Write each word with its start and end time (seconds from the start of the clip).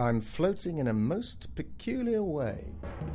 I'm 0.00 0.20
floating 0.20 0.78
in 0.78 0.86
a 0.86 0.92
most 0.92 1.52
peculiar 1.56 2.22
way. 2.22 2.66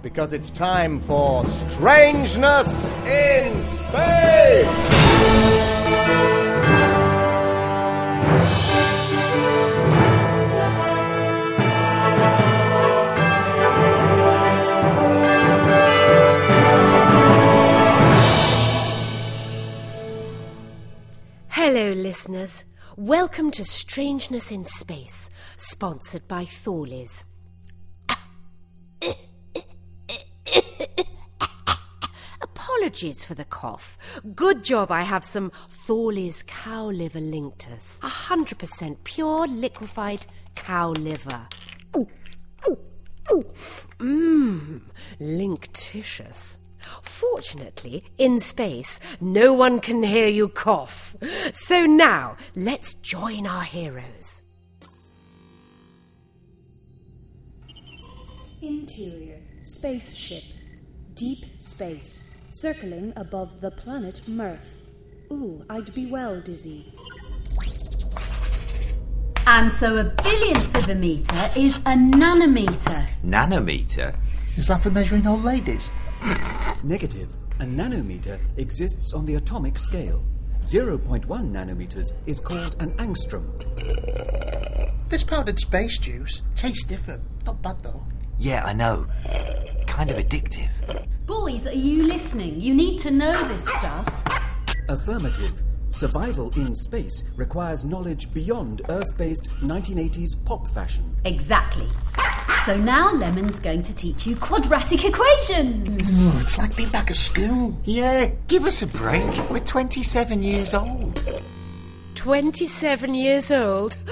Because 0.02 0.33
it's 0.33 0.50
time 0.50 1.00
for 1.00 1.48
Strangeness 1.48 2.92
in 3.04 3.62
Space! 3.62 4.67
Hello, 21.48 21.94
listeners. 21.94 22.66
Welcome 22.95 23.49
to 23.52 23.66
Strangeness 23.66 24.52
in 24.52 24.66
Space, 24.66 25.31
sponsored 25.57 26.27
by 26.27 26.45
Thorleys. 26.45 27.23
Apologies 32.39 33.25
for 33.25 33.34
the 33.34 33.45
cough. 33.45 33.98
Good 34.35 34.63
job 34.63 34.91
I 34.91 35.01
have 35.01 35.25
some 35.25 35.49
Thorleys 35.71 36.45
cow 36.45 36.85
liver 36.85 37.20
linctus. 37.20 37.99
100% 38.01 39.03
pure 39.03 39.48
liquefied 39.48 40.27
cow 40.53 40.91
liver. 40.91 41.48
Mmm, 43.98 44.81
linctitious. 45.20 46.59
Fortunately, 47.32 48.04
in 48.18 48.40
space, 48.40 49.00
no 49.22 49.54
one 49.54 49.80
can 49.80 50.04
hear 50.04 50.27
you 50.27 50.50
cough. 50.50 51.16
So 51.54 51.86
now, 51.86 52.38
let's 52.55 52.96
join 52.96 53.48
our 53.48 53.63
heroes. 53.63 54.41
Interior 58.62 59.40
Spaceship 59.62 60.43
Deep 61.13 61.43
space 61.60 62.48
Circling 62.52 63.13
above 63.15 63.62
the 63.62 63.71
planet 63.71 64.28
Mirth 64.28 64.82
Ooh, 65.32 65.66
I'd 65.70 65.94
be 65.94 66.06
well 66.06 66.40
dizzy. 66.42 66.94
And 69.48 69.72
so 69.72 69.98
a 69.98 70.04
billionth 70.04 70.76
of 70.76 70.90
a 70.90 70.96
metre 70.96 71.50
is 71.56 71.78
a 71.78 71.96
nanometre. 71.96 73.10
Nanometer? 73.26 74.16
Is 74.58 74.68
that 74.68 74.82
for 74.82 74.92
measuring 74.92 75.26
old 75.26 75.44
ladies? 75.44 75.92
Negative. 76.84 77.36
A 77.60 77.66
nanometer 77.66 78.40
exists 78.58 79.14
on 79.14 79.26
the 79.26 79.36
atomic 79.36 79.78
scale. 79.78 80.24
0.1 80.62 81.26
nanometers 81.26 82.14
is 82.26 82.40
called 82.40 82.82
an 82.82 82.92
angstrom. 82.94 83.46
This 85.10 85.24
powdered 85.24 85.60
space 85.60 85.98
juice 85.98 86.42
tastes 86.56 86.86
different. 86.86 87.24
Not 87.46 87.62
bad 87.62 87.82
though. 87.84 88.04
Yeah, 88.40 88.64
I 88.66 88.74
know. 88.74 89.06
Kind 89.88 90.12
of 90.12 90.18
addictive. 90.18 90.70
Boys, 91.26 91.68
are 91.68 91.74
you 91.74 92.04
listening? 92.04 92.60
You 92.60 92.74
need 92.74 93.00
to 93.00 93.12
know 93.12 93.34
this 93.48 93.66
stuff. 93.66 94.08
Affirmative. 94.90 95.62
Survival 95.90 96.50
in 96.58 96.74
space 96.74 97.32
requires 97.38 97.86
knowledge 97.86 98.34
beyond 98.34 98.82
Earth 98.90 99.16
based 99.18 99.50
1980s 99.62 100.46
pop 100.46 100.68
fashion. 100.68 101.16
Exactly. 101.24 101.88
So 102.66 102.78
now 102.78 103.11
Lemon's 103.11 103.59
going 103.59 103.81
to 103.81 103.94
teach 103.94 104.25
you 104.25 104.38
quadratic 104.38 105.03
equations. 105.03 106.09
Oh, 106.14 106.39
it's 106.42 106.58
like 106.58 106.73
being 106.78 106.88
back 106.92 107.09
at 107.09 107.17
school. 107.17 107.78
Yeah, 107.83 108.31
give 108.47 108.66
us 108.66 108.81
a 108.81 108.88
break. 108.88 109.50
We're 109.50 109.59
27 109.59 110.42
years 110.42 110.73
old. 110.73 111.22
27 112.16 113.16
years 113.16 113.52
old. 113.52 113.97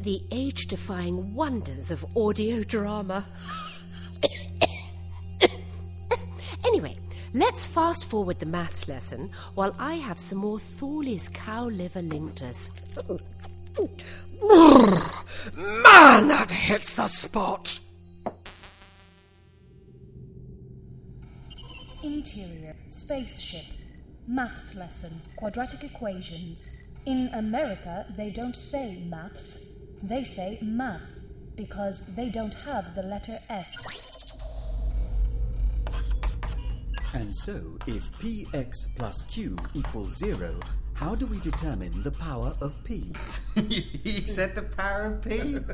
the 0.00 0.20
age 0.32 0.66
defying 0.66 1.32
wonders 1.32 1.92
of 1.92 2.04
audio 2.16 2.64
drama. 2.64 3.24
anyway, 6.64 6.96
let's 7.32 7.66
fast 7.66 8.06
forward 8.06 8.40
the 8.40 8.46
maths 8.46 8.88
lesson 8.88 9.30
while 9.54 9.76
I 9.78 9.94
have 9.94 10.18
some 10.18 10.38
more 10.38 10.58
Thorley's 10.58 11.28
cow 11.28 11.66
liver 11.66 12.02
linctus. 12.02 12.72
Man, 14.48 16.28
that 16.28 16.50
hits 16.50 16.94
the 16.94 17.06
spot! 17.06 17.78
Interior 22.02 22.74
Spaceship 22.90 23.64
Maths 24.26 24.76
lesson 24.76 25.20
Quadratic 25.36 25.84
equations. 25.84 26.96
In 27.06 27.28
America, 27.34 28.06
they 28.16 28.30
don't 28.30 28.56
say 28.56 29.04
maths, 29.08 29.80
they 30.02 30.24
say 30.24 30.58
math 30.62 31.18
because 31.56 32.14
they 32.16 32.28
don't 32.28 32.54
have 32.54 32.94
the 32.94 33.02
letter 33.02 33.36
S. 33.50 34.22
And 37.14 37.34
so, 37.34 37.60
if 37.86 38.10
px 38.12 38.86
plus 38.96 39.22
q 39.22 39.56
equals 39.74 40.16
0, 40.16 40.58
how 41.02 41.16
do 41.16 41.26
we 41.26 41.40
determine 41.40 42.00
the 42.04 42.12
power 42.12 42.54
of 42.60 42.78
p? 42.84 43.12
he 43.56 44.20
said 44.22 44.54
the 44.54 44.62
power 44.62 45.12
of 45.12 45.22
P. 45.22 45.58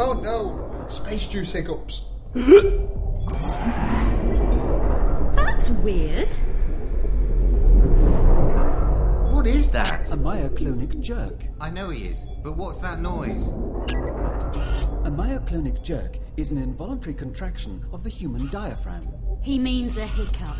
Oh 0.00 0.12
no! 0.12 0.86
Space 0.88 1.26
juice 1.26 1.52
hiccups. 1.52 2.02
That's 5.36 5.70
weird. 5.70 6.32
What 9.32 9.46
is 9.46 9.70
that? 9.70 10.12
A 10.12 10.16
myoclonic 10.16 11.00
jerk. 11.00 11.44
I 11.60 11.70
know 11.70 11.88
he 11.90 12.08
is, 12.08 12.26
but 12.42 12.56
what's 12.56 12.80
that 12.80 13.00
noise? 13.00 13.48
A 13.48 15.10
myoclonic 15.10 15.82
jerk 15.82 16.18
is 16.36 16.52
an 16.52 16.58
involuntary 16.58 17.14
contraction 17.14 17.84
of 17.92 18.04
the 18.04 18.10
human 18.10 18.48
diaphragm. 18.48 19.08
He 19.42 19.58
means 19.58 19.96
a 19.96 20.06
hiccup. 20.06 20.56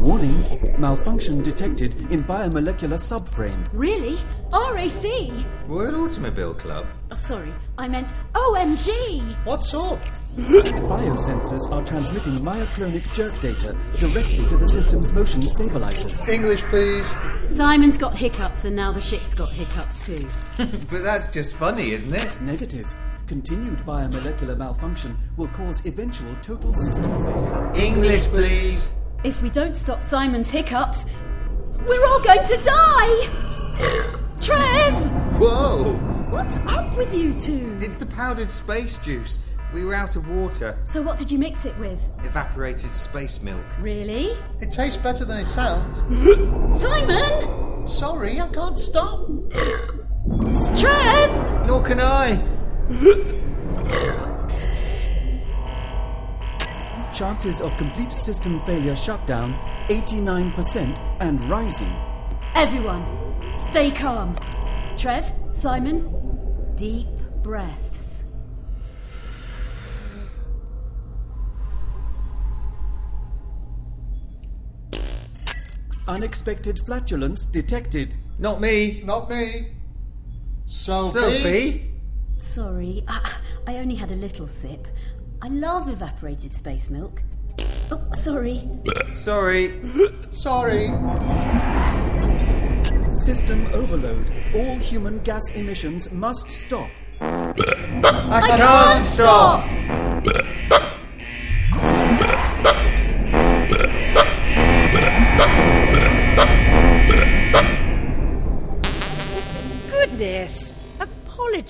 Warning 0.00 0.44
malfunction 0.78 1.42
detected 1.42 2.00
in 2.12 2.20
biomolecular 2.20 2.98
subframe. 2.98 3.66
Really? 3.72 4.18
RAC? 4.52 5.32
Royal 5.68 6.04
Automobile 6.04 6.52
Club? 6.52 6.86
Oh, 7.10 7.16
sorry. 7.16 7.52
I 7.78 7.88
meant 7.88 8.06
OMG. 8.34 9.20
What's 9.44 9.74
up? 9.74 10.00
Biosensors 10.36 11.72
are 11.72 11.82
transmitting 11.84 12.34
myoclonic 12.34 13.12
jerk 13.14 13.38
data 13.40 13.76
directly 13.98 14.46
to 14.46 14.56
the 14.56 14.68
system's 14.68 15.12
motion 15.12 15.46
stabilizers. 15.48 16.28
English, 16.28 16.62
please. 16.64 17.14
Simon's 17.46 17.96
got 17.96 18.14
hiccups 18.14 18.64
and 18.64 18.76
now 18.76 18.92
the 18.92 19.00
ship's 19.00 19.34
got 19.34 19.48
hiccups 19.50 20.04
too. 20.04 20.28
But 20.90 21.02
that's 21.02 21.32
just 21.32 21.54
funny, 21.56 21.92
isn't 21.92 22.14
it? 22.14 22.40
Negative. 22.42 22.86
Continued 23.26 23.80
biomolecular 23.80 24.56
malfunction 24.56 25.16
will 25.36 25.48
cause 25.48 25.84
eventual 25.84 26.32
total 26.42 26.72
system 26.74 27.10
failure. 27.10 27.72
English, 27.74 28.26
please. 28.26 28.94
If 29.24 29.42
we 29.42 29.50
don't 29.50 29.76
stop 29.76 30.04
Simon's 30.04 30.48
hiccups, 30.48 31.06
we're 31.88 32.06
all 32.06 32.22
going 32.22 32.46
to 32.46 32.56
die! 32.58 33.26
Trev! 34.40 34.94
Whoa! 35.40 35.94
What's 36.30 36.58
up 36.68 36.96
with 36.96 37.12
you 37.12 37.32
two? 37.34 37.76
It's 37.80 37.96
the 37.96 38.06
powdered 38.06 38.52
space 38.52 38.96
juice. 38.98 39.40
We 39.74 39.84
were 39.84 39.94
out 39.94 40.14
of 40.14 40.28
water. 40.30 40.78
So, 40.84 41.02
what 41.02 41.18
did 41.18 41.28
you 41.28 41.38
mix 41.38 41.64
it 41.64 41.76
with? 41.78 42.08
Evaporated 42.22 42.94
space 42.94 43.42
milk. 43.42 43.64
Really? 43.80 44.38
It 44.60 44.70
tastes 44.70 45.02
better 45.02 45.24
than 45.24 45.38
it 45.38 45.46
sounds. 45.46 45.98
Simon! 46.80 47.88
Sorry, 47.88 48.40
I 48.40 48.48
can't 48.50 48.78
stop. 48.78 49.26
Trev! 50.78 51.66
Nor 51.66 51.82
can 51.82 52.00
I. 52.00 52.55
Chances 57.12 57.60
of 57.60 57.76
complete 57.76 58.12
system 58.12 58.60
failure 58.60 58.94
shutdown 58.94 59.54
89% 59.88 60.96
and 61.18 61.40
rising. 61.50 61.92
Everyone, 62.54 63.04
stay 63.52 63.90
calm. 63.90 64.36
Trev, 64.96 65.32
Simon, 65.50 66.08
deep 66.76 67.08
breaths. 67.42 68.26
Unexpected 76.06 76.78
flatulence 76.78 77.46
detected. 77.46 78.14
Not 78.38 78.60
me. 78.60 79.02
Not 79.04 79.28
me. 79.28 79.72
Sophie. 80.66 81.18
Sophie? 81.18 81.95
Sorry, 82.38 83.02
I, 83.08 83.32
I 83.66 83.76
only 83.76 83.94
had 83.94 84.12
a 84.12 84.14
little 84.14 84.46
sip. 84.46 84.86
I 85.40 85.48
love 85.48 85.88
evaporated 85.88 86.54
space 86.54 86.90
milk. 86.90 87.22
Oh, 87.90 88.02
sorry. 88.12 88.68
Sorry. 89.14 89.72
Sorry. 90.30 90.88
System 93.10 93.66
overload. 93.72 94.30
All 94.54 94.76
human 94.76 95.20
gas 95.20 95.56
emissions 95.56 96.12
must 96.12 96.50
stop. 96.50 96.90
I, 97.20 98.42
can't 98.46 99.04
stop. 99.04 99.66
goodness! 100.22 100.55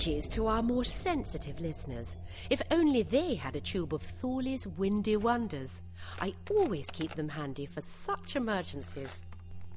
Apologies 0.07 0.29
to 0.29 0.47
our 0.47 0.63
more 0.63 0.85
sensitive 0.85 1.59
listeners. 1.59 2.15
If 2.49 2.61
only 2.71 3.03
they 3.03 3.35
had 3.35 3.57
a 3.57 3.59
tube 3.59 3.93
of 3.93 4.01
Thorley's 4.01 4.65
Windy 4.65 5.17
Wonders. 5.17 5.81
I 6.21 6.33
always 6.49 6.89
keep 6.89 7.15
them 7.15 7.27
handy 7.27 7.65
for 7.65 7.81
such 7.81 8.37
emergencies. 8.37 9.19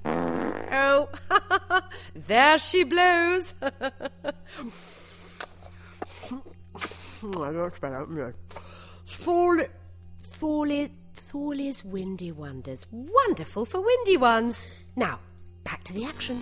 Oh, 0.05 1.09
there 2.15 2.61
she 2.61 2.85
blows. 2.85 3.55
Thorley, 9.07 9.67
Thorley, 10.23 10.91
Thorley's 11.17 11.85
Windy 11.85 12.31
Wonders. 12.31 12.87
Wonderful 12.93 13.65
for 13.65 13.81
windy 13.81 14.17
ones. 14.17 14.85
Now, 14.95 15.19
back 15.65 15.83
to 15.85 15.93
the 15.93 16.05
action. 16.05 16.41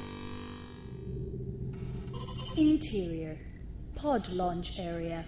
Interior. 2.55 3.48
Pod 4.01 4.33
launch 4.33 4.79
area. 4.79 5.25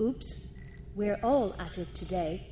Oops, 0.00 0.60
we're 0.94 1.18
all 1.24 1.54
at 1.58 1.76
it 1.76 1.92
today. 1.92 2.46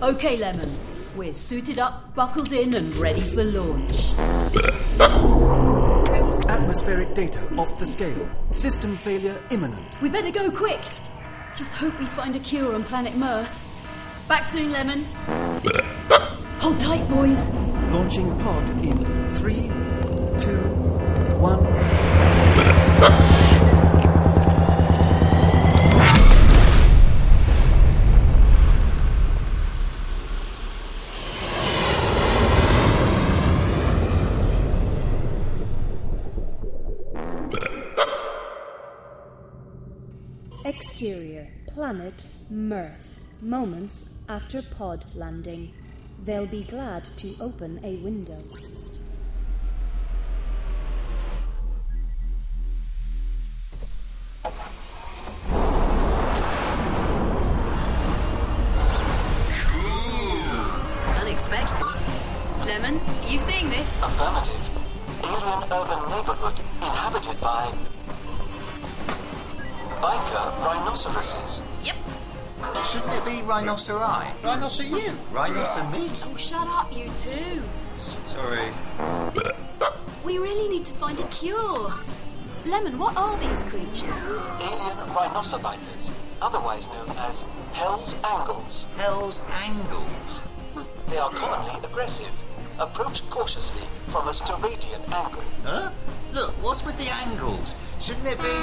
Okay, 0.00 0.38
Lemon. 0.38 0.70
We're 1.16 1.34
suited 1.34 1.80
up, 1.80 2.14
buckled 2.14 2.50
in, 2.52 2.74
and 2.76 2.96
ready 2.96 3.20
for 3.20 3.44
launch. 3.44 4.14
Atmospheric 6.48 7.12
data 7.14 7.40
off 7.58 7.78
the 7.78 7.86
scale. 7.86 8.30
System 8.50 8.96
failure 8.96 9.38
imminent. 9.50 10.00
We 10.00 10.08
better 10.08 10.30
go 10.30 10.50
quick. 10.50 10.80
Just 11.54 11.74
hope 11.74 11.98
we 12.00 12.06
find 12.06 12.34
a 12.36 12.40
cure 12.40 12.74
on 12.74 12.84
planet 12.84 13.16
Mirth. 13.16 13.54
Back 14.28 14.46
soon, 14.46 14.72
Lemon. 14.72 15.04
Hold 16.60 16.80
tight, 16.80 17.06
boys. 17.10 17.50
Launching 17.90 18.34
pod 18.38 18.68
in 18.84 19.17
three, 19.34 19.70
two, 20.38 20.58
one. 21.38 21.64
Exterior. 40.64 41.48
Planet 41.74 42.26
Mirth. 42.50 43.20
Moments 43.40 44.24
after 44.28 44.60
pod 44.62 45.04
landing. 45.14 45.72
They'll 46.24 46.46
be 46.46 46.64
glad 46.64 47.04
to 47.04 47.34
open 47.40 47.78
a 47.84 47.96
window. 47.96 48.40
Unexpected. 61.38 62.66
Lemon, 62.66 62.98
are 62.98 63.30
you 63.30 63.38
seeing 63.38 63.70
this? 63.70 64.02
Affirmative. 64.02 64.58
Alien 65.22 65.62
urban 65.70 66.10
neighborhood 66.10 66.58
inhabited 66.82 67.40
by 67.40 67.70
biker 70.02 70.64
rhinoceroses. 70.66 71.62
Yep. 71.84 71.94
Shouldn't 72.84 73.12
it 73.12 73.24
be 73.24 73.46
rhinoceri? 73.46 74.34
Rhinocer 74.42 74.90
you. 74.90 75.12
Rhinocer 75.32 75.88
me? 75.92 76.10
Oh, 76.24 76.34
shut 76.34 76.66
up, 76.66 76.92
you 76.92 77.04
two. 77.16 77.62
Sorry. 77.98 78.72
We 80.24 80.38
really 80.38 80.68
need 80.68 80.86
to 80.86 80.94
find 80.94 81.20
a 81.20 81.26
cure. 81.28 81.94
Lemon, 82.66 82.98
what 82.98 83.16
are 83.16 83.38
these 83.38 83.62
creatures? 83.62 84.32
Alien 84.60 84.98
rhinocerbikers, 85.14 86.10
otherwise 86.42 86.88
known 86.88 87.10
as 87.18 87.44
Hell's 87.74 88.16
Angles. 88.24 88.86
Hell's 88.96 89.42
Angles. 89.62 90.42
They 91.10 91.16
are 91.16 91.30
commonly 91.30 91.74
aggressive. 91.82 92.30
Approach 92.78 93.28
cautiously 93.30 93.82
from 94.08 94.28
a 94.28 94.34
steradian 94.34 95.00
angle. 95.10 95.42
Huh? 95.64 95.90
Look, 96.34 96.50
what's 96.62 96.84
with 96.84 96.98
the 96.98 97.08
angles? 97.08 97.74
Shouldn't 97.98 98.26
it 98.26 98.38
be. 98.38 98.54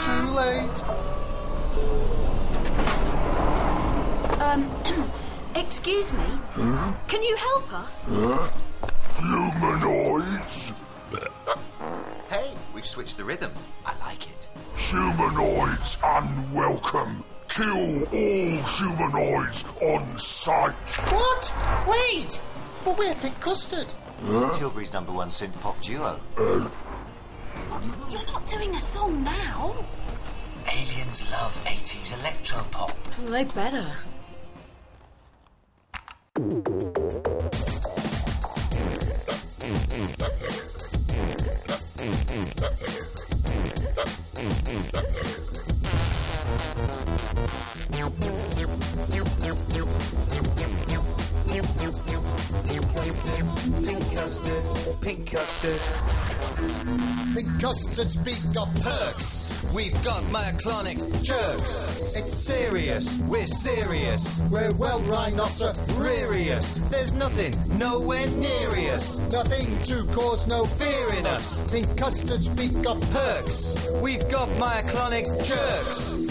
Too 0.00 0.24
late. 0.34 0.82
Um, 4.40 5.10
excuse 5.54 6.14
me. 6.14 6.24
Can 7.06 7.22
you 7.22 7.36
help 7.36 7.72
us? 7.74 8.08
Humanoids? 9.18 10.72
Hey, 12.30 12.50
we've 12.74 12.86
switched 12.86 13.18
the 13.18 13.24
rhythm. 13.24 13.52
I 13.84 13.94
like 13.98 14.28
it. 14.30 14.48
Humanoids 14.74 15.98
unwelcome. 16.02 17.24
Kill 17.56 18.04
all 18.12 18.58
humanoids 18.68 19.64
on 19.80 20.18
sight. 20.18 20.74
What? 21.10 21.88
Wait! 21.88 22.38
But 22.84 22.98
we're 22.98 23.14
Pink 23.14 23.40
Custard. 23.40 23.86
Tilbury's 24.58 24.92
number 24.92 25.12
one 25.12 25.28
synth 25.28 25.58
pop 25.62 25.80
duo. 25.80 26.20
You're 26.36 28.26
not 28.26 28.46
doing 28.46 28.74
a 28.74 28.80
song 28.82 29.24
now. 29.24 29.74
Aliens 30.66 31.30
love 31.32 31.58
80s 31.64 32.12
electropop. 32.20 32.92
Well, 33.22 33.30
they 33.30 33.44
better. 33.44 33.90
Pink 55.00 55.30
custard. 55.30 55.80
Pink 57.34 57.60
custard 57.60 58.10
speak 58.10 58.56
of 58.56 58.72
perks. 58.82 59.70
We've 59.74 59.92
got 60.04 60.22
myoclonic 60.24 60.98
jerks. 61.24 62.14
It's 62.16 62.32
serious. 62.32 63.18
We're 63.28 63.46
serious. 63.46 64.40
We're 64.50 64.72
well 64.72 65.00
rhinocerarious. 65.00 66.88
There's 66.90 67.12
nothing 67.12 67.54
nowhere 67.78 68.26
near 68.28 68.94
us. 68.94 69.18
Nothing 69.32 69.66
to 69.84 70.04
cause 70.12 70.46
no 70.46 70.64
fear 70.64 71.08
in 71.18 71.26
us. 71.26 71.60
Pink 71.72 71.96
custard 71.98 72.42
speak 72.42 72.86
of 72.86 73.00
Perks. 73.12 73.88
We've 74.00 74.28
got 74.30 74.48
myoclonic 74.50 75.26
jerks. 75.44 76.25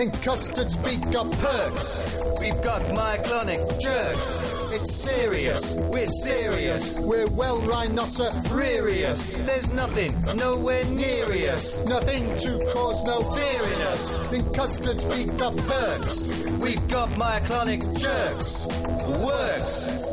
Pink 0.00 0.22
custard 0.22 0.70
speak 0.70 1.14
of 1.14 1.30
Perks. 1.42 2.18
We've 2.40 2.62
got 2.62 2.80
myoclonic 2.96 3.78
jerks. 3.78 4.72
It's 4.72 4.94
serious. 4.94 5.74
We're 5.74 6.06
serious. 6.06 6.98
We're 6.98 7.28
well 7.28 7.60
rhinocerarious. 7.60 9.44
There's 9.44 9.70
nothing 9.74 10.10
nowhere 10.38 10.86
near 10.86 11.26
us. 11.52 11.84
Nothing 11.84 12.24
to 12.38 12.72
cause 12.72 13.04
no 13.04 13.20
Fear 13.20 13.62
in 13.62 13.82
us. 13.92 14.30
Pink 14.30 14.54
custard 14.56 15.02
speak 15.02 15.38
of 15.42 15.54
Perks. 15.68 16.46
We've 16.62 16.88
got 16.88 17.10
myoclonic 17.10 17.82
jerks. 17.98 18.66
Works. 19.22 20.09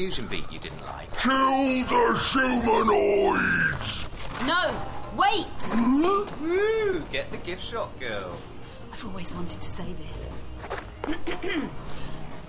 Fusion 0.00 0.26
beat 0.28 0.50
you 0.50 0.58
didn't 0.58 0.80
like? 0.86 1.14
Kill 1.14 1.84
the 1.84 2.16
humanoids. 2.32 4.08
No, 4.46 4.74
wait! 5.14 5.46
Woo! 6.40 7.04
Get 7.12 7.30
the 7.30 7.36
gift 7.44 7.62
shop, 7.62 8.00
girl. 8.00 8.32
I've 8.90 9.04
always 9.04 9.34
wanted 9.34 9.60
to 9.60 9.66
say 9.66 9.92
this. 9.92 10.32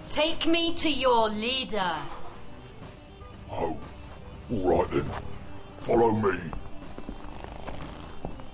Take 0.09 0.47
me 0.47 0.73
to 0.75 0.89
your 0.89 1.27
leader. 1.27 1.91
Oh, 3.51 3.77
all 4.49 4.77
right 4.77 4.89
then. 4.89 5.09
Follow 5.81 6.13
me. 6.13 6.39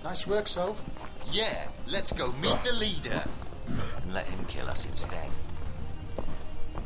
Nice 0.04 0.26
work, 0.26 0.48
Soph. 0.48 0.84
Yeah, 1.32 1.68
let's 1.86 2.12
go 2.14 2.32
meet 2.42 2.64
the 2.64 2.76
leader. 2.80 3.24
And 3.68 4.12
let 4.16 4.26
him 4.26 4.44
kill 4.46 4.68
us 4.68 4.88
instead. 4.88 5.30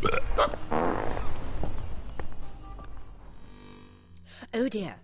Oh 4.53 4.67
dear. 4.67 4.95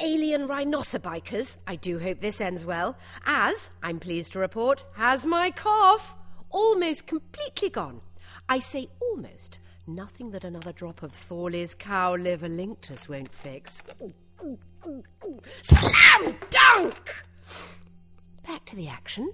Alien 0.00 0.48
rhinocerbikers, 0.48 1.58
I 1.66 1.76
do 1.76 2.00
hope 2.00 2.20
this 2.20 2.40
ends 2.40 2.66
well, 2.66 2.98
as, 3.24 3.70
I'm 3.82 4.00
pleased 4.00 4.32
to 4.32 4.40
report, 4.40 4.84
has 4.94 5.24
my 5.24 5.50
cough 5.52 6.14
almost 6.50 7.06
completely 7.06 7.70
gone. 7.70 8.00
I 8.48 8.58
say 8.58 8.88
almost. 9.00 9.60
Nothing 9.86 10.32
that 10.32 10.42
another 10.42 10.72
drop 10.72 11.04
of 11.04 11.12
Thorley's 11.12 11.74
cow 11.74 12.16
liver 12.16 12.48
linctus 12.48 13.08
won't 13.08 13.32
fix. 13.32 13.80
Slam 15.62 16.36
dunk! 16.50 17.24
Back 18.44 18.64
to 18.66 18.76
the 18.76 18.88
action. 18.88 19.30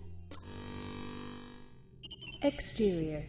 Exterior. 2.43 3.25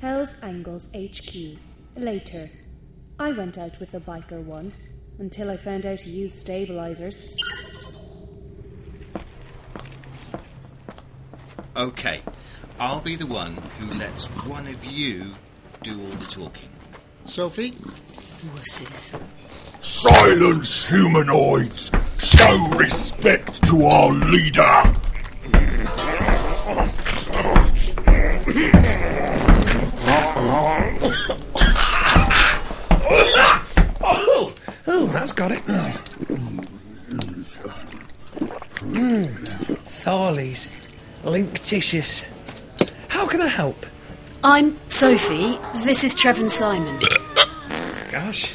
Hell's 0.00 0.42
Angles 0.42 0.92
HQ. 0.94 1.58
Later. 1.96 2.48
I 3.18 3.32
went 3.32 3.56
out 3.56 3.78
with 3.78 3.94
a 3.94 4.00
biker 4.00 4.42
once 4.42 5.05
until 5.18 5.50
I 5.50 5.56
found 5.56 5.86
out 5.86 6.00
he 6.00 6.10
used 6.10 6.38
stabilizers. 6.40 7.38
Okay, 11.76 12.20
I'll 12.80 13.00
be 13.00 13.16
the 13.16 13.26
one 13.26 13.56
who 13.78 13.94
lets 13.98 14.28
one 14.46 14.66
of 14.66 14.84
you 14.84 15.24
do 15.82 16.00
all 16.00 16.06
the 16.08 16.26
talking. 16.26 16.68
Sophie? 17.26 17.72
Wusses. 18.54 19.20
Silence, 19.82 20.86
humanoids! 20.86 21.90
Show 22.18 22.68
respect 22.76 23.66
to 23.66 23.84
our 23.84 24.12
leader! 24.12 24.82
Oh, 34.08 34.54
oh, 34.86 35.06
that's 35.26 35.34
got 35.34 35.50
it. 35.50 35.62
Mm. 38.84 39.76
Thorley's. 40.04 40.68
Linctitious. 41.24 42.24
How 43.08 43.26
can 43.26 43.40
I 43.40 43.48
help? 43.48 43.86
I'm 44.44 44.78
Sophie. 44.88 45.58
This 45.84 46.04
is 46.04 46.14
Trevor 46.14 46.48
Simon. 46.48 47.00
Gosh. 48.12 48.54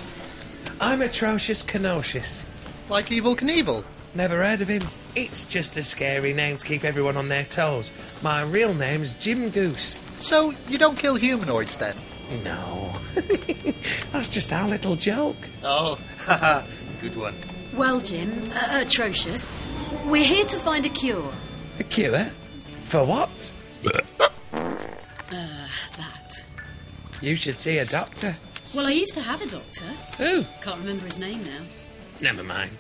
I'm 0.80 1.02
atrocious 1.02 1.62
canocious. 1.62 2.46
Like 2.90 3.08
Evel 3.08 3.36
Knievel? 3.36 3.84
Never 4.16 4.38
heard 4.42 4.62
of 4.62 4.70
him. 4.70 4.82
It's 5.14 5.44
just 5.44 5.76
a 5.76 5.84
scary 5.84 6.32
name 6.32 6.56
to 6.56 6.66
keep 6.66 6.86
everyone 6.86 7.18
on 7.18 7.28
their 7.28 7.44
toes. 7.44 7.92
My 8.22 8.44
real 8.44 8.74
name's 8.74 9.14
Jim 9.16 9.50
Goose. 9.50 10.00
So, 10.22 10.54
you 10.70 10.78
don't 10.78 10.98
kill 10.98 11.16
humanoids 11.16 11.76
then? 11.76 11.96
No. 12.44 12.94
That's 14.12 14.30
just 14.30 14.54
our 14.54 14.68
little 14.68 14.96
joke. 14.96 15.36
Oh, 15.64 16.00
haha, 16.20 16.66
good 17.02 17.16
one. 17.18 17.36
Well, 17.76 18.00
Jim, 18.00 18.32
uh, 18.54 18.82
atrocious. 18.86 19.52
We're 20.06 20.26
here 20.26 20.46
to 20.46 20.58
find 20.60 20.86
a 20.86 20.90
cure. 20.90 21.32
A 21.80 21.84
cure? 21.84 22.26
For 22.86 23.04
what? 23.06 23.54
Uh, 24.54 25.68
that. 25.98 26.44
You 27.22 27.36
should 27.36 27.60
see 27.60 27.78
a 27.78 27.86
doctor. 27.86 28.36
Well, 28.74 28.88
I 28.88 28.92
used 28.92 29.14
to 29.16 29.22
have 29.22 29.42
a 29.42 29.48
doctor. 29.48 29.86
Who? 30.18 30.44
Can't 30.62 30.80
remember 30.80 31.06
his 31.06 31.20
name 31.20 31.44
now. 31.44 31.62
Never 32.22 32.44
mind. 32.44 32.78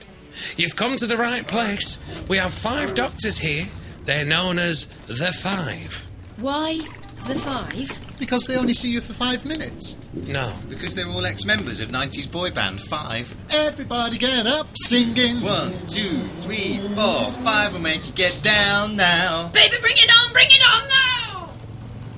You've 0.58 0.76
come 0.76 0.96
to 0.98 1.08
the 1.08 1.18
right 1.18 1.46
place. 1.46 2.00
We 2.28 2.38
have 2.38 2.54
five 2.54 2.96
doctors 2.96 3.38
here. 3.40 3.66
They're 4.06 4.26
known 4.26 4.60
as 4.60 4.88
the 5.08 5.32
Five. 5.34 6.08
Why 6.38 6.80
the 7.28 7.36
five? 7.36 8.11
Because 8.22 8.44
they 8.44 8.56
only 8.56 8.76
see 8.76 8.92
you 8.92 9.02
for 9.02 9.14
five 9.14 9.48
minutes. 9.48 9.98
No. 10.14 10.54
Because 10.70 10.94
they're 10.94 11.08
all 11.08 11.26
ex-members 11.26 11.80
of 11.80 11.90
90s 11.90 12.32
boy 12.32 12.52
band 12.52 12.80
Five. 12.80 13.36
Everybody 13.52 14.20
get 14.20 14.46
up 14.46 14.68
singing. 14.76 15.38
One, 15.38 15.72
two, 15.88 16.20
three, 16.44 16.78
four, 16.94 17.32
five 17.44 17.74
will 17.74 17.82
make 17.82 18.06
you 18.06 18.14
get 18.14 18.40
down 18.44 18.96
now. 18.96 19.50
Baby, 19.52 19.78
bring 19.82 19.98
it 19.98 20.08
on, 20.08 20.32
bring 20.34 20.50
it 20.52 20.62
on 20.62 20.88
now! 20.88 21.50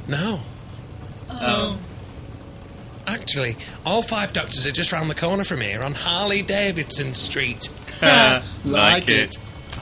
No. 0.09 0.39
Oh. 1.29 1.39
oh. 1.41 1.79
Actually, 3.07 3.55
all 3.85 4.01
five 4.01 4.33
doctors 4.33 4.67
are 4.67 4.73
just 4.73 4.91
round 4.91 5.09
the 5.09 5.15
corner 5.15 5.45
from 5.45 5.61
here 5.61 5.83
on 5.83 5.93
Harley 5.93 6.41
Davidson 6.41 7.13
Street. 7.13 7.69
like 8.65 9.07
it. 9.07 9.35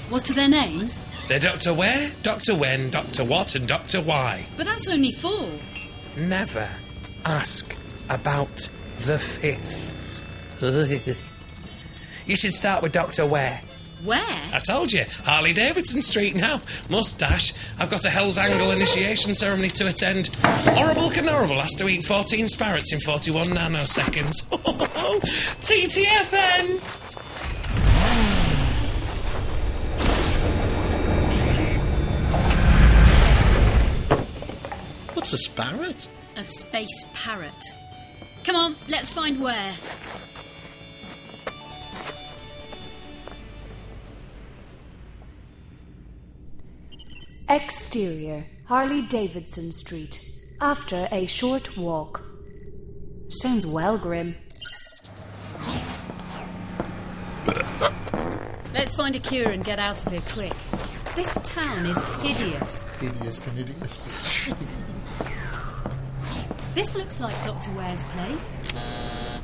What 0.10 0.30
are 0.30 0.36
their 0.36 0.50
names? 0.50 1.10
They're 1.28 1.40
Dr. 1.40 1.74
Where, 1.74 2.12
Dr. 2.22 2.56
When, 2.56 2.92
Dr. 2.92 3.24
What, 3.24 3.56
and 3.56 3.68
Dr. 3.68 4.02
Why. 4.02 4.46
But 4.56 4.68
that's 4.68 4.88
only 4.88 5.14
four. 5.14 5.50
Never 6.18 6.68
ask 7.26 7.76
about 8.10 8.70
the 9.00 9.18
fifth. 9.18 9.88
you 12.28 12.36
should 12.36 12.54
start 12.54 12.84
with 12.84 12.92
Dr. 12.92 13.26
Where. 13.28 13.62
Where? 14.04 14.20
I 14.20 14.60
told 14.60 14.92
you, 14.92 15.06
Harley 15.26 15.54
Davidson 15.54 16.02
Street 16.02 16.36
now. 16.36 16.60
Mustache. 16.90 17.54
I've 17.80 17.90
got 17.90 18.04
a 18.04 18.10
Hell's 18.10 18.38
Angle 18.38 18.72
initiation 18.72 19.34
ceremony 19.36 19.70
to 19.70 19.88
attend. 19.88 20.36
Horrible 20.44 21.12
Canorable 21.12 21.60
has 21.60 21.76
to 21.76 21.88
eat 21.88 22.04
14 22.04 22.48
sparrows 22.48 22.92
in 22.92 23.00
41 23.00 23.46
nanoseconds. 23.46 24.50
TTFN! 25.62 27.11
What's 35.58 36.08
a 36.38 36.44
space 36.44 37.06
parrot. 37.14 37.74
Come 38.46 38.56
on, 38.56 38.76
let's 38.90 39.12
find 39.12 39.42
where. 39.42 39.74
Exterior. 47.50 48.46
Harley 48.66 49.02
Davidson 49.02 49.72
Street. 49.72 50.24
After 50.62 51.08
a 51.12 51.26
short 51.26 51.78
walk. 51.78 52.24
Sounds 53.30 53.68
well 53.68 53.98
grim. 53.98 54.36
Let's 58.74 58.96
find 58.96 59.16
a 59.16 59.20
cure 59.20 59.50
and 59.50 59.66
get 59.66 59.80
out 59.80 60.06
of 60.06 60.12
here 60.12 60.22
quick. 60.30 60.54
This 61.16 61.34
town 61.44 61.86
is 61.86 62.02
hideous. 62.20 62.86
Hideous 63.00 63.40
canidious. 63.40 64.54
This 66.74 66.96
looks 66.96 67.20
like 67.20 67.36
Dr. 67.44 67.72
Where's 67.72 68.06
place. 68.08 69.42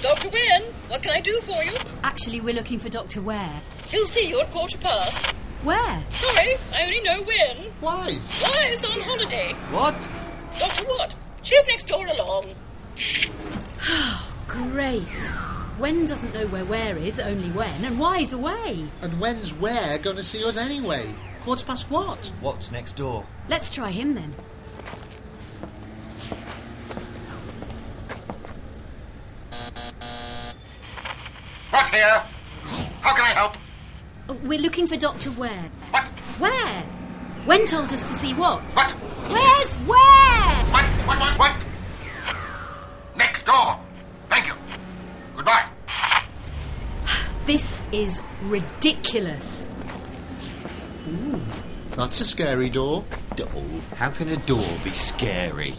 Dr. 0.00 0.28
When, 0.28 0.62
what 0.88 1.02
can 1.02 1.12
I 1.12 1.20
do 1.20 1.40
for 1.40 1.64
you? 1.64 1.72
Actually, 2.04 2.40
we're 2.40 2.54
looking 2.54 2.78
for 2.78 2.88
Dr. 2.88 3.20
Where. 3.20 3.60
He'll 3.90 4.04
see 4.06 4.28
you 4.28 4.40
at 4.40 4.50
quarter 4.52 4.78
past. 4.78 5.24
Where? 5.64 6.02
Sorry, 6.20 6.54
I 6.72 6.84
only 6.84 7.00
know 7.00 7.22
When. 7.22 7.56
Why? 7.80 8.12
Why 8.40 8.68
is 8.70 8.84
on 8.84 9.00
holiday. 9.00 9.52
What? 9.70 10.10
Dr. 10.58 10.84
What? 10.84 11.16
She's 11.42 11.66
next 11.66 11.88
door 11.88 12.06
along. 12.06 12.44
Oh, 13.88 14.34
Great. 14.46 15.32
When 15.78 16.06
doesn't 16.06 16.34
know 16.34 16.46
where 16.48 16.64
Ware 16.64 16.96
is, 16.96 17.18
only 17.20 17.48
when, 17.50 17.84
and 17.84 17.98
why's 17.98 18.32
away. 18.32 18.84
And 19.02 19.20
when's 19.20 19.58
where 19.58 19.98
going 19.98 20.16
to 20.16 20.22
see 20.22 20.44
us 20.44 20.56
anyway? 20.56 21.14
Quarter 21.42 21.66
past 21.66 21.90
what? 21.90 22.32
What's 22.40 22.70
next 22.70 22.94
door? 22.94 23.26
Let's 23.48 23.72
try 23.72 23.90
him 23.90 24.14
then. 24.14 24.34
What 31.88 31.96
here? 31.96 32.22
How 33.00 33.14
can 33.14 33.24
I 33.24 33.30
help? 33.30 33.56
Oh, 34.28 34.36
We're 34.44 34.58
looking 34.58 34.86
for 34.86 34.98
Dr. 34.98 35.30
Where. 35.30 35.70
What? 35.88 36.08
Where? 36.38 36.82
When 37.46 37.64
told 37.64 37.90
us 37.94 38.02
to 38.10 38.14
see 38.14 38.34
what? 38.34 38.60
What? 38.74 38.90
Where's 38.90 39.76
Where? 39.86 40.54
What? 40.68 40.84
What? 40.84 41.18
What? 41.18 41.38
What? 41.38 41.66
Next 43.16 43.46
door. 43.46 43.80
Thank 44.28 44.48
you. 44.48 44.52
Goodbye. 45.34 45.64
This 47.46 47.86
is 47.90 48.22
ridiculous. 48.42 49.72
That's 51.92 52.20
a 52.20 52.24
scary 52.24 52.68
door. 52.68 53.02
Door. 53.36 53.64
How 53.96 54.10
can 54.10 54.28
a 54.28 54.36
door 54.36 54.68
be 54.84 54.90
scary? 54.90 55.72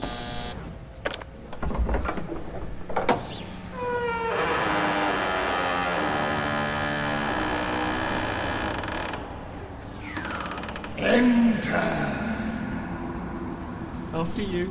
Enter. 11.02 11.78
After 14.14 14.42
you. 14.42 14.70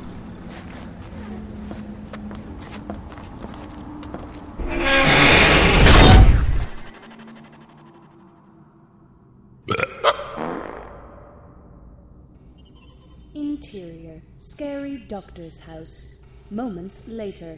Interior. 13.33 14.21
Scary 14.37 14.97
doctor's 15.07 15.65
house. 15.65 16.29
Moments 16.51 17.09
later. 17.09 17.57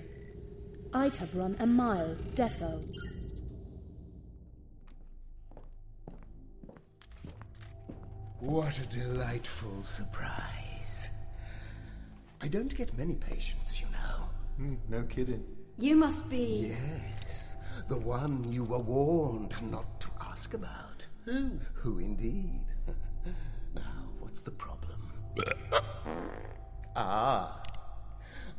I'd 0.94 1.18
have 1.18 1.36
run 1.36 1.58
a 1.60 1.68
mile, 1.68 2.16
defo. 2.36 2.82
What 8.42 8.80
a 8.80 8.86
delightful 8.88 9.84
surprise. 9.84 11.10
I 12.42 12.48
don't 12.48 12.76
get 12.76 12.98
many 12.98 13.14
patients, 13.14 13.80
you 13.80 13.86
know. 13.92 14.26
Hmm, 14.58 14.76
no 14.90 15.04
kidding. 15.04 15.46
You 15.78 15.96
must 15.96 16.28
be. 16.28 16.74
Yes, 16.76 17.56
the 17.88 17.98
one 17.98 18.52
you 18.52 18.64
were 18.64 18.80
warned 18.80 19.54
not 19.72 20.00
to 20.02 20.08
ask 20.22 20.56
about. 20.56 21.06
Who? 21.26 21.52
Who 21.76 22.00
indeed? 22.00 22.62
now, 23.76 24.10
what's 24.20 24.42
the 24.42 24.50
problem? 24.50 25.14
ah, 26.96 27.62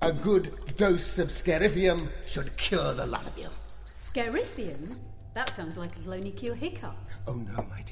a 0.00 0.12
good 0.12 0.76
dose 0.76 1.18
of 1.18 1.32
scarifium 1.32 2.08
should 2.24 2.56
cure 2.56 2.94
the 2.94 3.06
lot 3.06 3.26
of 3.26 3.36
you. 3.36 3.48
Scarifium? 3.92 4.96
That 5.34 5.48
sounds 5.48 5.76
like 5.76 5.98
it'll 5.98 6.14
only 6.14 6.30
cure 6.30 6.54
hiccups. 6.54 7.14
Oh 7.26 7.34
no, 7.34 7.66
my 7.68 7.82
dears. 7.82 7.91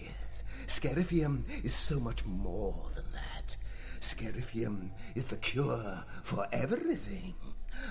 Scarifium 0.81 1.45
is 1.63 1.75
so 1.75 2.01
much 2.01 2.25
more 2.25 2.75
than 2.95 3.05
that. 3.13 3.55
Scarifium 4.01 4.91
is 5.15 5.27
the 5.27 5.37
cure 5.37 6.03
for 6.23 6.47
everything. 6.53 7.35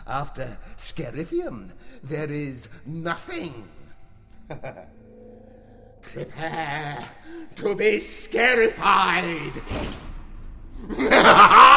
After 0.08 0.58
scarifium, 0.76 1.72
there 2.02 2.32
is 2.32 2.68
nothing. 2.88 3.70
Prepare 6.02 7.06
to 7.58 7.76
be 7.76 8.00
scarified. 8.00 9.62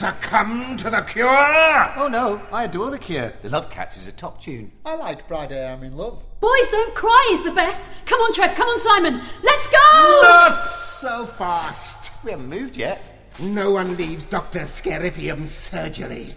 succumb 0.00 0.78
to 0.78 0.88
the 0.88 1.02
cure? 1.02 1.28
Oh 1.28 2.08
no, 2.10 2.40
I 2.50 2.64
adore 2.64 2.90
the 2.90 2.98
cure. 2.98 3.34
The 3.42 3.50
Love 3.50 3.68
Cats 3.68 3.98
is 3.98 4.08
a 4.08 4.12
top 4.12 4.40
tune. 4.40 4.72
I 4.86 4.94
like 4.94 5.28
Friday 5.28 5.70
I'm 5.70 5.82
in 5.82 5.94
love. 5.94 6.24
Boys 6.40 6.70
Don't 6.70 6.94
Cry 6.94 7.28
is 7.32 7.44
the 7.44 7.50
best. 7.50 7.90
Come 8.06 8.18
on, 8.20 8.32
Trev. 8.32 8.54
Come 8.54 8.66
on, 8.66 8.80
Simon. 8.80 9.20
Let's 9.42 9.68
go! 9.68 10.20
Not 10.22 10.66
so 10.66 11.26
fast. 11.26 12.24
We 12.24 12.30
haven't 12.30 12.48
moved 12.48 12.78
yet. 12.78 13.02
No 13.42 13.72
one 13.72 13.94
leaves 13.98 14.24
Dr. 14.24 14.60
Scarifium's 14.60 15.50
surgery 15.50 16.34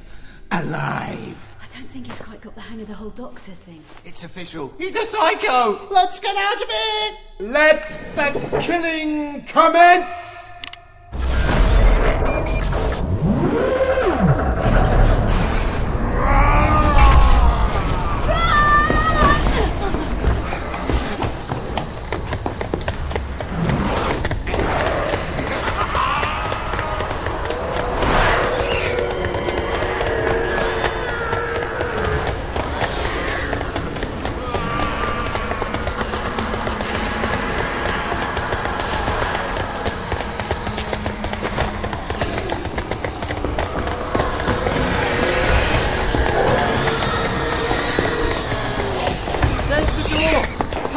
alive. 0.51 1.55
I 1.62 1.74
don't 1.74 1.88
think 1.88 2.08
he's 2.08 2.20
quite 2.20 2.41
got 2.41 2.55
the 2.55 2.62
hang 2.62 2.82
of 2.82 2.89
the 2.89 2.93
whole 2.93 3.12
doctor 3.12 3.53
thing. 3.53 3.82
It's 4.03 4.25
official. 4.25 4.74
He's 4.77 4.98
a 4.98 5.05
psycho. 5.05 5.88
Let's 5.89 6.20
get 6.20 6.36
out 6.36 6.62
of 6.62 6.67
here! 6.67 7.17
Let 7.39 7.88
the 8.17 8.60
killing 8.60 9.45
commence! 9.45 10.53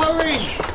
Halloween! 0.07 0.65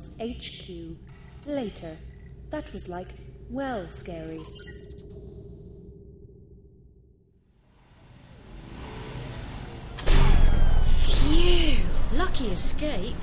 Hell's 0.00 0.18
HQ. 0.18 0.96
Later. 1.46 1.96
That 2.50 2.72
was 2.72 2.88
like, 2.88 3.08
well, 3.50 3.86
scary. 3.88 4.38
Phew! 11.04 11.78
Lucky 12.14 12.46
escape. 12.46 13.14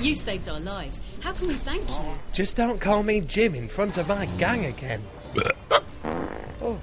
You 0.00 0.14
saved 0.14 0.48
our 0.48 0.60
lives. 0.60 1.02
How 1.20 1.32
can 1.32 1.46
we 1.48 1.54
thank 1.54 1.88
you? 1.88 2.20
Just 2.32 2.56
don't 2.56 2.80
call 2.80 3.02
me 3.04 3.20
Jim 3.20 3.54
in 3.54 3.68
front 3.68 3.96
of 3.96 4.08
my 4.08 4.26
gang 4.38 4.66
again. 4.66 5.02
oh, 6.60 6.78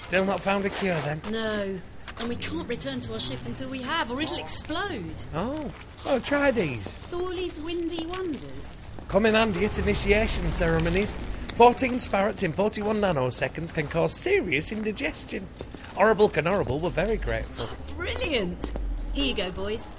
still 0.00 0.24
not 0.24 0.40
found 0.40 0.64
a 0.64 0.70
cure 0.70 0.98
then? 1.00 1.20
No. 1.30 1.78
And 2.18 2.28
we 2.28 2.36
can't 2.36 2.68
return 2.68 3.00
to 3.00 3.12
our 3.12 3.20
ship 3.20 3.40
until 3.44 3.68
we 3.68 3.82
have, 3.82 4.10
or 4.10 4.20
it'll 4.20 4.38
explode. 4.38 5.14
Oh, 5.34 5.70
oh, 6.06 6.18
try 6.18 6.50
these. 6.50 6.94
Thorley's 6.94 7.60
Windy 7.60 8.06
Wonders. 8.06 8.82
Come 9.08 9.26
in 9.26 9.34
handy 9.34 9.64
at 9.66 9.78
initiation 9.78 10.50
ceremonies. 10.50 11.14
14 11.54 11.98
sparrots 11.98 12.42
in 12.42 12.52
41 12.52 12.96
nanoseconds 12.96 13.72
can 13.72 13.86
cause 13.88 14.12
serious 14.12 14.72
indigestion. 14.72 15.46
Horrible 15.94 16.28
Canorable 16.28 16.80
were 16.80 16.90
very 16.90 17.16
grateful. 17.16 17.68
Brilliant! 17.96 18.72
Here 19.14 19.26
you 19.26 19.34
go, 19.34 19.50
boys. 19.50 19.96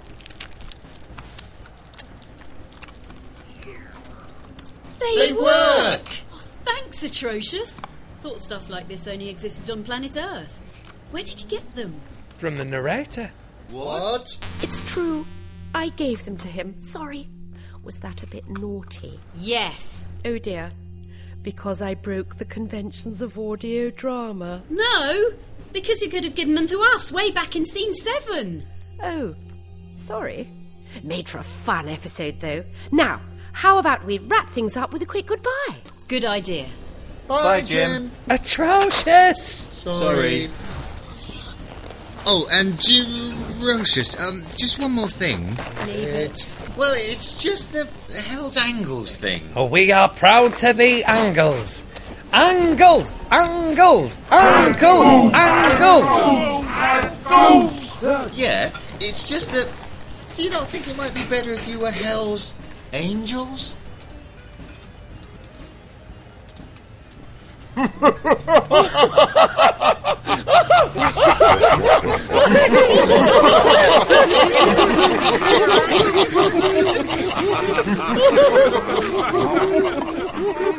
They, 5.00 5.16
They 5.16 5.34
work! 5.34 6.02
Oh, 6.32 6.44
thanks, 6.66 7.04
Atrocious. 7.04 7.82
Thought 8.22 8.40
stuff 8.40 8.70
like 8.70 8.88
this 8.88 9.08
only 9.08 9.30
existed 9.30 9.70
on 9.70 9.84
planet 9.84 10.18
Earth. 10.18 10.67
Where 11.12 11.24
did 11.24 11.42
you 11.42 11.48
get 11.50 11.76
them? 11.76 12.00
From 12.38 12.58
the 12.58 12.66
narrator. 12.66 13.32
What? 13.72 14.38
It's 14.62 14.92
true. 14.92 15.26
I 15.74 15.90
gave 15.90 16.26
them 16.26 16.38
to 16.38 16.48
him. 16.48 16.80
Sorry. 16.80 17.28
Was 17.84 18.00
that 18.00 18.24
a 18.24 18.28
bit 18.28 18.48
naughty? 18.50 19.20
Yes. 19.36 20.08
Oh 20.26 20.38
dear. 20.38 20.72
Because 21.44 21.82
I 21.82 21.94
broke 21.94 22.38
the 22.38 22.46
conventions 22.46 23.22
of 23.22 23.38
audio 23.40 23.90
drama. 23.90 24.64
No, 24.70 25.30
because 25.72 26.02
you 26.02 26.10
could 26.10 26.24
have 26.26 26.36
given 26.36 26.56
them 26.56 26.68
to 26.68 26.80
us 26.96 27.12
way 27.12 27.32
back 27.32 27.56
in 27.56 27.66
scene 27.66 27.94
seven. 27.94 28.64
Oh, 29.02 29.34
sorry. 30.00 30.50
Made 31.04 31.30
for 31.30 31.38
a 31.38 31.44
fun 31.44 31.88
episode, 31.88 32.36
though. 32.42 32.64
Now, 32.92 33.22
how 33.54 33.78
about 33.78 34.04
we 34.06 34.18
wrap 34.18 34.50
things 34.50 34.76
up 34.76 34.92
with 34.92 35.02
a 35.02 35.06
quick 35.06 35.28
goodbye? 35.28 35.76
Good 36.10 36.26
idea. 36.26 36.66
Bye, 37.28 37.44
Bye, 37.44 37.62
Jim. 37.62 38.12
Atrocious! 38.30 39.42
Sorry. 39.72 40.48
Oh, 42.30 42.46
and 42.52 42.74
Gerocious, 42.74 44.20
um, 44.20 44.44
just 44.58 44.80
one 44.80 44.92
more 44.92 45.08
thing. 45.08 45.48
Leave 45.86 46.10
it. 46.10 46.58
Well, 46.76 46.94
it's 46.98 47.42
just 47.42 47.72
the 47.72 47.88
Hell's 48.22 48.58
Angles 48.58 49.16
thing. 49.16 49.48
Oh, 49.56 49.66
we 49.66 49.94
are 49.94 50.10
proud 50.10 50.58
to 50.58 50.74
be 50.74 51.06
Angles. 51.06 51.84
Angles! 52.34 53.16
Angles! 53.32 54.20
Angles! 54.30 55.34
Angles! 55.34 56.38
Yeah, 58.38 58.72
it's 58.96 59.24
just 59.24 59.54
that. 59.54 59.72
Do 60.36 60.44
you 60.44 60.50
not 60.50 60.68
think 60.68 60.90
it 60.90 60.98
might 60.98 61.16
be 61.16 61.24
better 61.30 61.54
if 61.54 61.66
you 61.66 61.80
were 61.80 61.92
Hell's 61.92 62.56
Angels? 62.92 63.78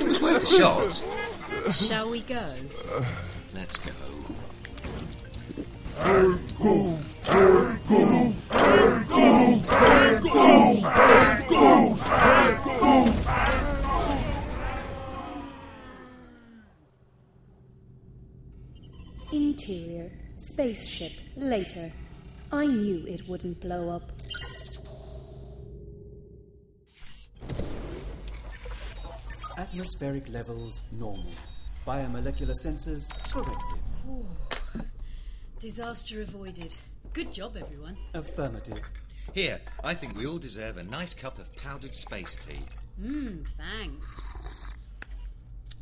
It 0.01 0.09
was 0.09 0.23
worth 0.23 0.45
a 0.45 0.47
shot. 0.59 1.07
Shall 1.73 2.11
we 2.11 2.21
go? 2.23 2.45
Atmospheric 30.01 30.33
levels 30.33 30.83
normal. 30.93 31.33
Biomolecular 31.85 32.55
sensors 32.55 33.11
corrected. 33.33 33.83
Disaster 35.59 36.23
avoided. 36.23 36.73
Good 37.13 37.33
job, 37.33 37.57
everyone. 37.57 37.97
Affirmative. 38.15 38.81
Here, 39.35 39.61
I 39.83 39.95
think 39.95 40.17
we 40.17 40.25
all 40.25 40.39
deserve 40.39 40.77
a 40.77 40.85
nice 40.85 41.15
cup 41.15 41.41
of 41.41 41.53
powdered 41.57 41.97
space 41.97 42.37
tea. 42.37 42.61
Mmm, 43.03 43.45
thanks. 43.49 44.21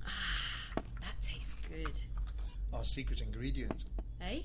Ah, 0.07 0.81
that 1.03 1.21
tastes 1.21 1.57
good. 1.69 2.01
Our 2.73 2.85
secret 2.85 3.21
ingredient. 3.21 3.85
Eh? 4.23 4.41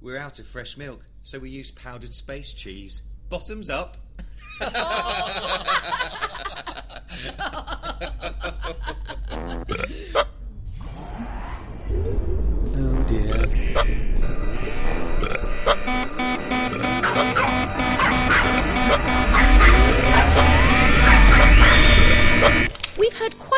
We're 0.00 0.16
out 0.16 0.38
of 0.38 0.46
fresh 0.46 0.78
milk, 0.78 1.04
so 1.22 1.38
we 1.38 1.50
use 1.50 1.70
powdered 1.70 2.14
space 2.14 2.54
cheese. 2.54 3.02
Bottoms 3.28 3.68
up. 3.68 3.98
Oh 4.62 5.92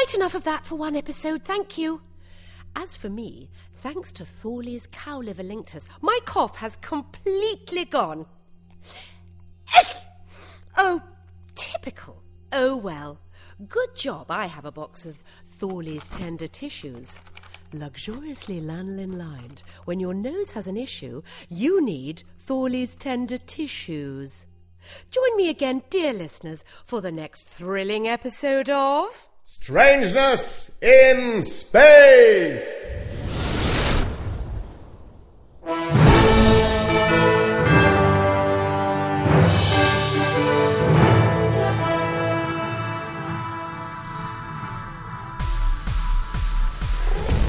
quite 0.09 0.15
enough 0.15 0.35
of 0.35 0.45
that 0.45 0.65
for 0.65 0.75
one 0.77 0.97
episode, 0.97 1.43
thank 1.43 1.77
you. 1.77 2.01
As 2.75 2.97
for 2.97 3.11
me, 3.11 3.51
thanks 3.75 4.11
to 4.13 4.25
Thorley's 4.25 4.87
cow 4.87 5.19
liver 5.19 5.43
linctus, 5.43 5.87
my 6.01 6.19
cough 6.25 6.57
has 6.57 6.77
completely 6.77 7.85
gone. 7.85 8.25
Oh, 10.81 11.03
typical. 11.57 12.23
Oh 12.53 12.77
well. 12.77 13.19
Good 13.69 13.97
job 13.97 14.27
I 14.31 14.47
have 14.47 14.65
a 14.65 14.71
box 14.71 15.05
of 15.05 15.17
Thorley's 15.45 16.09
tender 16.09 16.47
tissues. 16.47 17.19
Luxuriously 17.73 18.61
lanolin 18.61 19.19
lined. 19.19 19.63
When 19.85 19.99
your 19.99 20.15
nose 20.15 20.53
has 20.53 20.69
an 20.69 20.77
issue, 20.77 21.21
you 21.51 21.85
need 21.85 22.23
Thorley's 22.47 22.95
tender 22.95 23.39
tissues. 23.39 24.47
Join 25.11 25.37
me 25.37 25.51
again, 25.51 25.83
dear 25.91 26.13
listeners, 26.13 26.65
for 26.87 27.01
the 27.01 27.11
next 27.13 27.49
thrilling 27.49 28.07
episode 28.07 28.71
of. 28.71 29.29
Strangeness 29.51 30.79
in 30.83 31.43
space! 31.43 32.85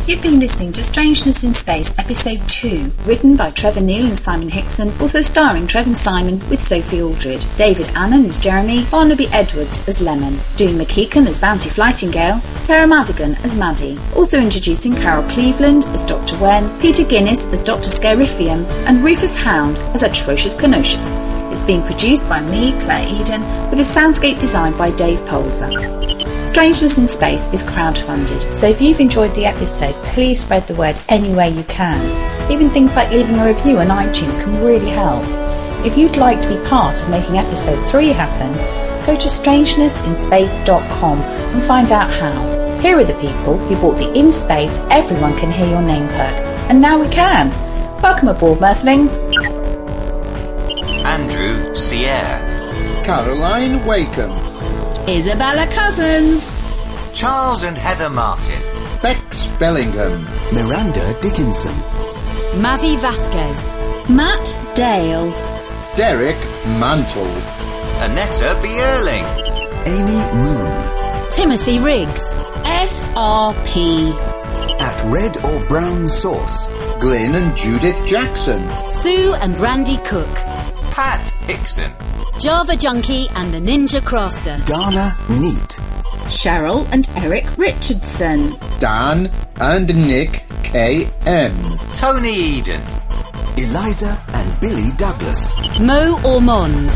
You've 0.09 0.23
been 0.23 0.39
listening 0.39 0.73
to 0.73 0.81
Strangeness 0.81 1.43
in 1.43 1.53
Space, 1.53 1.95
Episode 1.99 2.39
2, 2.49 2.91
written 3.03 3.35
by 3.35 3.51
Trevor 3.51 3.81
Neal 3.81 4.07
and 4.07 4.17
Simon 4.17 4.49
Hickson, 4.49 4.91
also 4.99 5.21
starring 5.21 5.67
Trevor 5.67 5.93
Simon 5.93 6.39
with 6.49 6.63
Sophie 6.63 7.03
Aldred, 7.03 7.45
David 7.57 7.89
Annan 7.89 8.25
as 8.25 8.39
Jeremy, 8.39 8.85
Barnaby 8.85 9.27
Edwards 9.27 9.87
as 9.87 10.01
Lemon, 10.01 10.39
June 10.55 10.79
McKeekan 10.79 11.27
as 11.27 11.37
Bounty 11.37 11.69
Flightingale, 11.69 12.39
Sarah 12.57 12.87
Madigan 12.87 13.35
as 13.43 13.55
Maddie. 13.55 13.99
Also 14.15 14.39
introducing 14.41 14.95
Carol 14.95 15.29
Cleveland 15.29 15.85
as 15.89 16.03
Dr. 16.03 16.39
Wen, 16.39 16.81
Peter 16.81 17.03
Guinness 17.03 17.45
as 17.53 17.61
Dr. 17.63 17.91
Scarifium, 17.91 18.65
and 18.87 19.03
Rufus 19.03 19.39
Hound 19.39 19.77
as 19.93 20.01
Atrocious 20.01 20.55
Canosius. 20.59 21.19
It's 21.51 21.61
being 21.61 21.83
produced 21.83 22.27
by 22.27 22.41
me, 22.41 22.71
Claire 22.79 23.07
Eden, 23.07 23.41
with 23.69 23.79
a 23.79 23.83
soundscape 23.83 24.39
designed 24.39 24.75
by 24.75 24.89
Dave 24.89 25.19
Polzer. 25.19 26.38
Strangeness 26.49 26.97
in 26.97 27.07
Space 27.07 27.47
is 27.53 27.63
crowdfunded, 27.63 28.41
so 28.55 28.67
if 28.67 28.81
you've 28.81 28.99
enjoyed 28.99 29.31
the 29.35 29.45
episode, 29.45 29.93
please 30.05 30.41
spread 30.41 30.65
the 30.67 30.73
word 30.73 30.99
any 31.07 31.31
way 31.31 31.47
you 31.47 31.63
can. 31.65 32.51
Even 32.51 32.69
things 32.69 32.95
like 32.95 33.11
leaving 33.11 33.37
a 33.37 33.45
review 33.45 33.77
on 33.77 33.87
iTunes 33.87 34.41
can 34.43 34.65
really 34.65 34.89
help. 34.89 35.23
If 35.85 35.95
you'd 35.95 36.17
like 36.17 36.41
to 36.41 36.49
be 36.49 36.67
part 36.67 37.01
of 37.01 37.09
making 37.11 37.37
episode 37.37 37.79
3 37.91 38.09
happen, 38.09 38.51
go 39.05 39.15
to 39.15 39.27
strangenessinspace.com 39.27 41.19
and 41.19 41.63
find 41.63 41.91
out 41.91 42.09
how. 42.09 42.79
Here 42.81 42.97
are 42.97 43.05
the 43.05 43.13
people 43.21 43.57
who 43.57 43.75
bought 43.79 43.97
the 43.97 44.11
In 44.17 44.31
Space 44.31 44.75
Everyone 44.89 45.37
Can 45.37 45.51
Hear 45.51 45.67
Your 45.67 45.83
Name 45.83 46.07
perk, 46.09 46.35
and 46.69 46.81
now 46.81 46.99
we 46.99 47.07
can. 47.09 47.51
Welcome 48.01 48.27
aboard, 48.27 48.57
Mirthlings. 48.59 49.13
Andrew 51.05 51.75
Sierre. 51.75 53.03
Caroline 53.05 53.85
Wakeham. 53.85 54.48
Isabella 55.09 55.65
Cousins. 55.73 56.51
Charles 57.15 57.63
and 57.63 57.75
Heather 57.75 58.11
Martin. 58.11 58.61
Bex 59.01 59.47
Bellingham. 59.57 60.23
Miranda 60.53 61.15
Dickinson. 61.19 61.73
Mavi 62.61 62.95
Vasquez. 62.99 63.75
Matt 64.07 64.45
Dale. 64.75 65.31
Derek 65.97 66.37
Mantle. 66.79 67.25
Annetta 68.05 68.55
Bierling. 68.61 69.25
Amy 69.87 70.21
Moon. 70.43 71.29
Timothy 71.31 71.79
Riggs. 71.79 72.35
SRP. 72.63 74.13
At 74.79 75.03
Red 75.05 75.37
or 75.43 75.67
Brown 75.67 76.07
Sauce. 76.07 76.67
Glyn 76.99 77.33
and 77.33 77.57
Judith 77.57 77.99
Jackson. 78.05 78.61
Sue 78.87 79.33
and 79.41 79.59
Randy 79.59 79.97
Cook. 80.05 80.33
Pat 80.91 81.28
Hickson. 81.49 81.91
Java 82.39 82.75
Junkie 82.75 83.25
and 83.35 83.51
the 83.51 83.57
Ninja 83.57 83.99
Crafter. 84.01 84.63
Dana 84.67 85.17
Neat. 85.41 85.79
Cheryl 86.29 86.87
and 86.91 87.09
Eric 87.15 87.45
Richardson. 87.57 88.51
Dan 88.79 89.31
and 89.59 89.87
Nick 90.07 90.43
K.M. 90.61 91.53
Tony 91.95 92.29
Eden. 92.29 92.81
Eliza 93.57 94.21
and 94.35 94.61
Billy 94.61 94.91
Douglas. 94.95 95.55
Mo 95.79 96.19
Ormond. 96.23 96.91